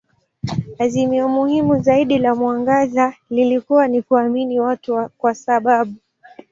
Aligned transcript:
Azimio 0.79 1.27
muhimu 1.29 1.79
zaidi 1.79 2.17
la 2.17 2.35
mwangaza 2.35 3.13
lilikuwa 3.29 3.87
ni 3.87 4.01
kuamini 4.01 4.59
watu 4.59 5.09
kwa 5.17 5.35
sababu. 5.35 5.93